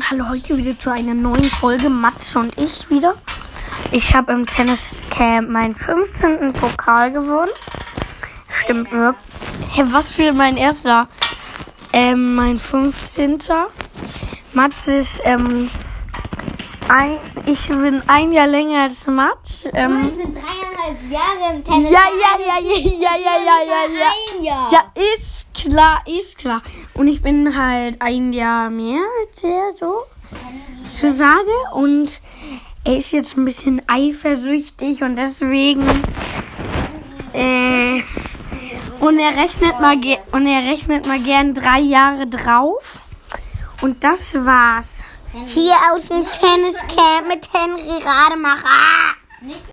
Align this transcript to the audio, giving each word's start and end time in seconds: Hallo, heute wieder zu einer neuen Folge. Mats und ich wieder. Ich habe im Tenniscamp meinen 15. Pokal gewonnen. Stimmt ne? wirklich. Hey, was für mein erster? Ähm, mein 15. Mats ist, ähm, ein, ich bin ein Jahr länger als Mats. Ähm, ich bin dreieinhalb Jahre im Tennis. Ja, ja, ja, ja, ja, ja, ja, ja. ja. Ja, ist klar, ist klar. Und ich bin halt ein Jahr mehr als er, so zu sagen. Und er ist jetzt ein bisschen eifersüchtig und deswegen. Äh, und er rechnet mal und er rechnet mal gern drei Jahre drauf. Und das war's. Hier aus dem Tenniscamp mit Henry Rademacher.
Hallo, 0.00 0.28
heute 0.28 0.56
wieder 0.56 0.78
zu 0.78 0.92
einer 0.92 1.14
neuen 1.14 1.42
Folge. 1.44 1.88
Mats 1.90 2.36
und 2.36 2.56
ich 2.56 2.88
wieder. 2.88 3.16
Ich 3.90 4.14
habe 4.14 4.32
im 4.32 4.46
Tenniscamp 4.46 5.48
meinen 5.48 5.74
15. 5.74 6.52
Pokal 6.52 7.10
gewonnen. 7.10 7.50
Stimmt 8.48 8.92
ne? 8.92 8.98
wirklich. 8.98 9.76
Hey, 9.76 9.84
was 9.92 10.08
für 10.08 10.32
mein 10.32 10.56
erster? 10.56 11.08
Ähm, 11.92 12.36
mein 12.36 12.58
15. 12.58 13.38
Mats 14.52 14.86
ist, 14.86 15.20
ähm, 15.24 15.68
ein, 16.88 17.18
ich 17.46 17.66
bin 17.68 18.02
ein 18.06 18.32
Jahr 18.32 18.46
länger 18.46 18.82
als 18.84 19.06
Mats. 19.06 19.68
Ähm, 19.72 20.00
ich 20.02 20.16
bin 20.16 20.34
dreieinhalb 20.34 21.10
Jahre 21.10 21.54
im 21.56 21.64
Tennis. 21.64 21.90
Ja, 21.90 22.00
ja, 22.00 22.46
ja, 22.46 22.60
ja, 22.60 22.78
ja, 22.78 23.16
ja, 23.16 23.62
ja, 23.66 24.42
ja. 24.42 24.42
ja. 24.42 24.68
Ja, 24.70 24.92
ist 24.94 25.37
klar, 25.64 26.02
ist 26.06 26.38
klar. 26.38 26.62
Und 26.94 27.08
ich 27.08 27.22
bin 27.22 27.56
halt 27.56 28.00
ein 28.00 28.32
Jahr 28.32 28.70
mehr 28.70 29.00
als 29.20 29.42
er, 29.42 29.72
so 29.78 30.04
zu 30.84 31.12
sagen. 31.12 31.50
Und 31.72 32.20
er 32.84 32.96
ist 32.96 33.12
jetzt 33.12 33.36
ein 33.36 33.44
bisschen 33.44 33.82
eifersüchtig 33.86 35.02
und 35.02 35.16
deswegen. 35.16 35.84
Äh, 37.32 38.02
und 39.00 39.18
er 39.18 39.36
rechnet 39.36 39.80
mal 39.80 39.96
und 40.32 40.46
er 40.46 40.70
rechnet 40.70 41.06
mal 41.06 41.20
gern 41.20 41.54
drei 41.54 41.80
Jahre 41.80 42.26
drauf. 42.26 43.00
Und 43.80 44.02
das 44.02 44.34
war's. 44.34 45.04
Hier 45.46 45.74
aus 45.92 46.08
dem 46.08 46.24
Tenniscamp 46.24 47.28
mit 47.28 47.48
Henry 47.52 48.02
Rademacher. 48.02 49.14